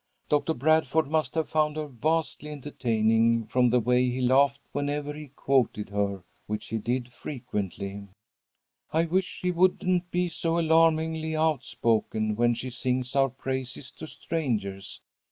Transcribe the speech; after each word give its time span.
Doctor 0.29 0.55
Bradford 0.55 1.05
must 1.11 1.35
have 1.35 1.47
found 1.47 1.75
her 1.75 1.85
vastly 1.85 2.49
entertaining 2.49 3.45
from 3.45 3.69
the 3.69 3.79
way 3.79 4.09
he 4.09 4.19
laughed 4.19 4.59
whenever 4.71 5.13
he 5.13 5.27
quoted 5.27 5.89
her, 5.89 6.23
which 6.47 6.69
he 6.69 6.79
did 6.79 7.13
frequently. 7.13 8.07
"I 8.91 9.03
wish 9.05 9.25
she 9.25 9.51
wouldn't 9.51 10.09
be 10.09 10.27
so 10.27 10.57
alarmingly 10.57 11.35
outspoken 11.35 12.35
when 12.35 12.55
she 12.55 12.71
sings 12.71 13.15
our 13.15 13.29
praises 13.29 13.91
to 13.91 14.07
strangers. 14.07 15.01